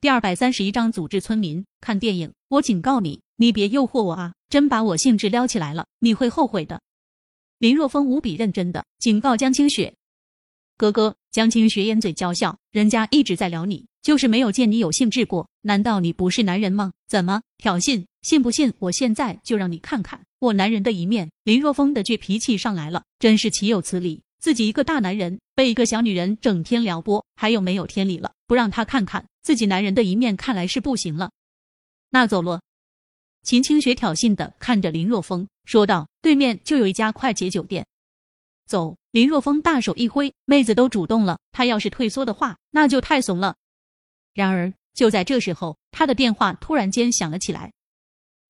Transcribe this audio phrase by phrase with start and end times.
[0.00, 2.32] 第二百三十一章组织村民看电影。
[2.48, 4.32] 我警告你，你别诱惑我啊！
[4.48, 6.80] 真把我兴致撩起来了，你会后悔的。
[7.58, 9.92] 林若风无比认真的警告江清雪
[10.78, 15.46] ：“哥哥。”江清雪掩嘴娇笑：“人家一直在撩你，就是没有见你有兴致过。
[15.60, 16.92] 难道你不是男人吗？
[17.06, 18.06] 怎么挑衅？
[18.22, 24.22] 信不信我现在就让你看看我男人的一面？”林若风的倔脾气上来了，真是岂有此理！
[24.40, 28.32] 自己一个大男人被一个小女人整天撩拨，还有没有天理了？
[28.46, 31.30] 不让他看看自己男人的一面，看来是不行了。
[32.10, 32.60] 那走了。
[33.42, 37.86] 秦清雪挑衅的看着林若风说道：“对面就有一家快捷酒店，
[38.66, 43.56] 走。”林若风大手一挥，妹子都主动了，他要是退缩的话，那就太怂了。
[44.34, 47.72] 然而就在这时候，他的电话突然间响了起来，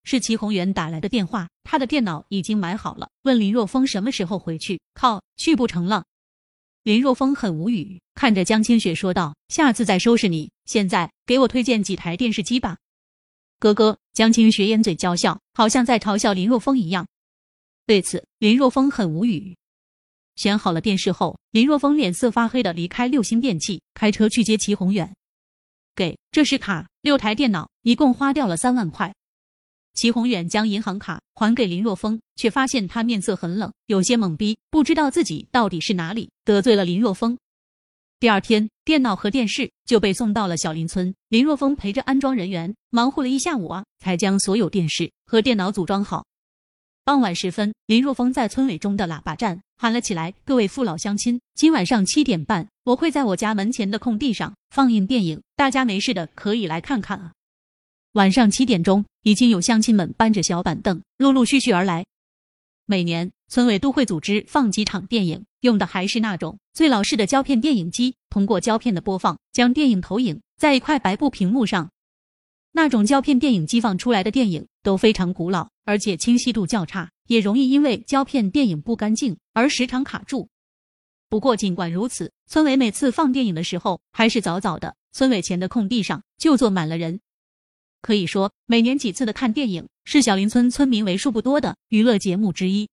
[0.03, 1.49] 是齐宏远打来的电话。
[1.63, 4.79] 他的电脑已经买好了，问林若风什么时候回去。
[4.93, 6.03] 靠，去不成了。
[6.83, 12.77] 林若风很无语，看着江清雪说道：“下次再收拾你，现在给我推荐几台电视机吧。”
[13.59, 17.07] 哥哥，江清雪掩嘴娇笑，好像在嘲笑林若风一样。
[17.85, 19.55] 对此，林若风很无语。
[20.35, 25.15] 选好了电视后，林若风脸色发黑的离开六星电器，开车去接齐宏远。
[25.93, 29.13] 给，这是卡，六台电脑，一共花掉了三万块。
[29.93, 37.37] 齐宏远将银行卡还给林若风，却发现他面色很冷，有些懵逼，不知道自己到底是哪里得罪了林若风。
[38.19, 41.13] 第二天，电脑和电视就被送到了小林村。
[41.29, 46.25] 林若风陪着安装人员忙活了一下午啊，才将所有电视和电脑组装好。
[47.03, 57.33] 傍晚时分，林若风在村委中的喇叭站喊了起来：“各位父老乡亲，今晚上七点半，我会在我家门前的空地上放映电影，大家没事的可以来看看啊！”
[58.13, 62.05] 晚上七点钟，已经有乡亲们搬着小板凳陆陆续续而来。
[62.85, 71.89] 每年村委都会组织放几场电影，用的还是那种最老式的胶片电影机，通过胶片的播放，将电影投影在一块白布屏幕上。
[72.73, 80.49] 那种胶片电影机放出来的电影都非常古老，而且清晰度较差，也容易因为胶片电影不干净而时常卡住。
[81.29, 87.21] 不过尽管如此，村委每次放电影的时候，还是早早的，村委前的空地上就坐满了人。
[88.01, 92.89] 可以说，每年几次的看电影是小林村村民为数不多的娱乐节目之一。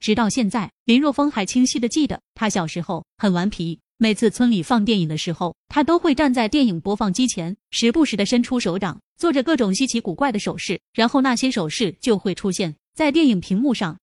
[0.00, 3.78] 直到现在，林若风还清晰的记得，他小时候很顽皮。
[3.98, 13.96] 每次村里放电影的时候，他都会站在电影播放机前，时不时的伸出手掌，做着各种稀奇古怪的手势，然后那些手势就会出现在电影屏幕上。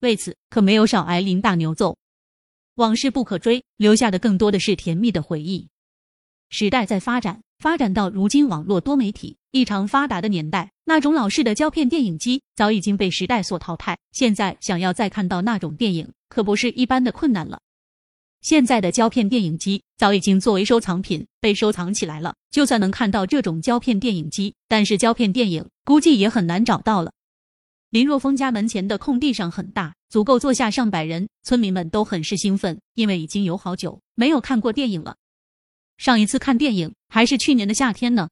[0.00, 1.96] 为此，可没有少挨林大牛揍。
[2.74, 5.68] 往事不可追，留下的更多的是甜蜜的回忆。
[6.50, 13.98] 时代在发展，发展到如今网络多媒体异常发达的年代，那种老式的胶片电影机早已经被时代所淘汰。
[14.10, 17.60] 现在想要再看到那种电影，可不是一般的困难了。
[18.40, 22.34] 现在的胶片电影机早已经作为收藏品被收藏起来了。
[22.50, 27.12] 就算能看到这种胶片电影机，但是胶片电影估计也很难找到了。
[27.90, 35.16] 林若风家门前的空地上很大，足够坐下上百人，村民们都很是兴奋，因为已经有好久没有看过电影了。
[35.98, 38.30] 上一次看电影还是去年的夏天呢。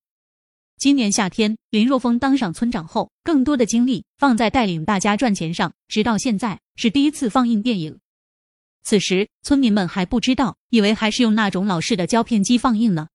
[0.81, 7.99] 今年夏天，林若风当上村长后，更多的精力放在带领大家赚钱上，直到现在是第一次放映电影。
[8.83, 13.09] 此时，村民们还不知道，以为还是用那种老式的胶片机放映呢。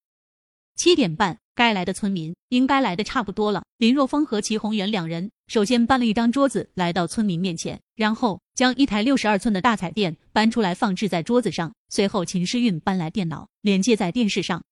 [0.76, 3.64] 七点半，该来的村民应该来的差不多了。
[3.80, 11.74] 林若风和齐宏远两人首先搬了一张桌子来到村民面前，然后将一台六十二寸的大彩电搬出来放置在桌子上。
[11.90, 14.64] 随后，秦诗韵搬来电脑连接在电视上，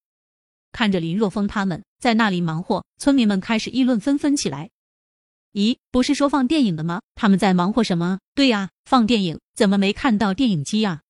[0.73, 4.69] 看着林若风他们在那里忙活，村民们开始议论纷纷起来。
[5.53, 6.99] 咦，不是说放电影的吗？
[7.15, 8.19] 他们在忙活什么？
[8.33, 11.01] 对呀，放电影，怎么没看到电影机呀？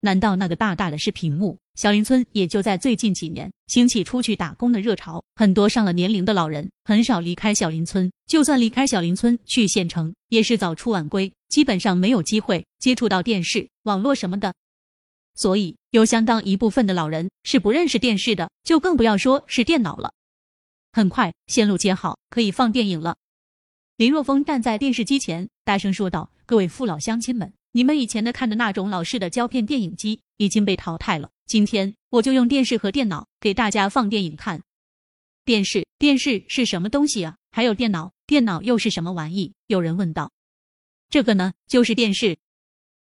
[0.00, 1.58] 难道那个大大的是屏幕？
[1.76, 14.52] 小林村也就在最近几年兴起出去打工的热潮，很多上了年龄的老人很少离开小林村，就算离开小林村去县城，也是早出晚归，基本上没有机会接触到电视、网络什么的。
[15.34, 20.12] 所以有相当一部分的老人是不认识电视的，就更不要说是电脑了。
[20.92, 23.16] 很快线路接好，可以放电影了。
[23.96, 31.30] 林若风站在电视机前，大声说道：“各位父老乡亲们，你们以前的看的那种老式的胶片电影机已经被淘汰了。
[31.46, 34.62] 今天我就用电视和电脑给大家放电影看。
[35.44, 37.36] 电视，电视是什么东西啊？
[37.50, 40.32] 还有电脑，电脑又是什么玩意？”有人问道。
[41.08, 42.38] “这个呢，就是电视。”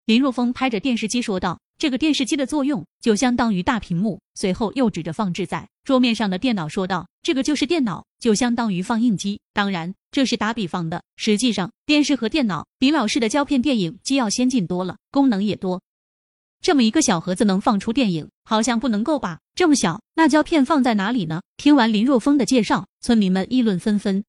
[0.06, 1.59] 林若风拍着电视机说道。
[1.81, 4.21] 这个电视机的作用就相当于大屏幕。
[4.35, 9.41] 随后又指着放置在桌面上的电脑说道：“这个就是电脑，就相当于放映机。
[9.51, 11.01] 当然，这是打比方的。
[11.15, 15.81] 实际上，电视和电脑比老式的胶片电影机要先进多了，功能也多。
[16.61, 19.39] 这么一个小盒子能放出电影，好像不能够吧？
[19.55, 21.41] 这么小，那胶片放在哪里呢？
[21.57, 24.23] 听完林若风的介绍，村民们议论纷纷。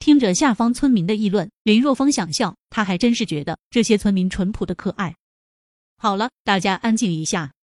[0.00, 5.14] 听着下方村民的议论，林若风想笑，他还真是觉得这些村民淳朴的可爱。
[6.04, 7.54] 好了，大家安静一下。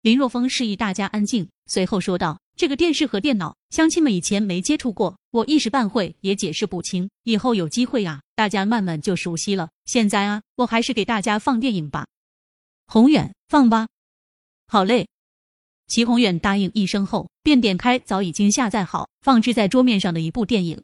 [0.00, 7.10] 林若风示意大家安静，随后说道：“这个电视和电脑，乡亲们以前没接触过，我一时半会也解释不清。
[7.24, 9.70] 以后有机会啊，大家慢慢就熟悉了。
[9.86, 12.06] 现在啊，我还是给大家放电影吧。”
[12.86, 13.88] 宏远，放吧。
[14.68, 15.08] 好嘞。
[15.88, 20.80] 齐宏远答应一声后，便点开早已经下载好、放置在桌面上的一部电影。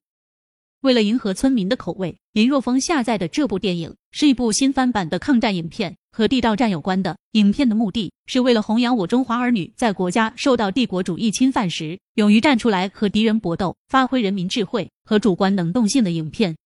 [0.80, 7.16] 为了迎合村民的口味，林若风下载的这部电影是一部新翻版的抗战影片，和地道战有关的。
[7.32, 16.56] 影片的目的是为了弘扬我中华儿女在国家受到帝国主义侵犯时，勇于站出来和敌人搏斗，发挥人民智慧和主观能动性的影片。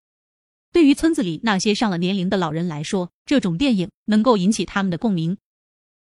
[0.72, 5.36] 对于村子里那些上了年龄的老人来说，这种电影能够引起他们的共鸣，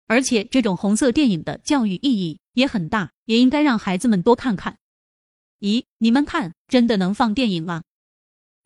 [0.07, 4.77] 而且这种红色电影的教育意义也很大，也应该让孩子们多看看。
[5.61, 7.83] 咦，你们看，真的能放电影吗？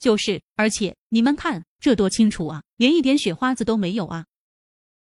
[0.01, 4.27] 就是，而且你们看这多清楚啊，连一点雪花子都没有啊，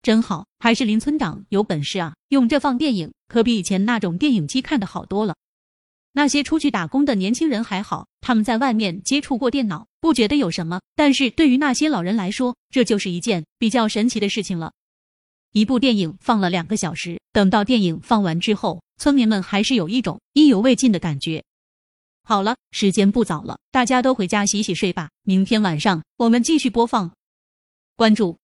[0.02, 5.36] 真好，还是林村长有本事啊，用这放电影可比以前那种电影机看的好多了。
[6.14, 10.82] 那些出去打工的年轻人还好，他们在外面接触过电脑，不觉得有什么。
[10.96, 14.72] 但是对于那些老人来说，这就是一件比较神奇的事情了。
[15.52, 21.44] 一部电影放了两个小时，等到电影放完之后，村民们还是有一种意犹未尽的感觉。
[22.24, 25.10] 好了，时间不早了，大家都回家洗洗睡吧。
[25.24, 27.12] 明天晚上我们继续播放，
[27.96, 28.39] 关注